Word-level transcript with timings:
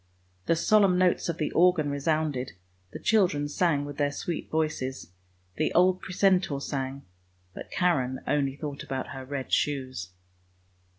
The 0.47 0.55
solemn 0.55 0.97
notes 0.97 1.29
of 1.29 1.37
the 1.37 1.51
organ 1.51 1.91
resounded, 1.91 2.53
the 2.89 2.97
children 2.97 3.47
sang 3.47 3.85
with 3.85 3.97
their 3.97 4.11
sweet 4.11 4.49
voices, 4.49 5.11
the 5.57 5.71
old 5.75 6.01
precentor 6.01 6.59
sang, 6.59 7.03
but 7.53 7.69
Karen 7.69 8.19
only 8.25 8.55
thought 8.55 8.81
about 8.81 9.09
her 9.09 9.23
red 9.23 9.53
shoes. 9.53 10.09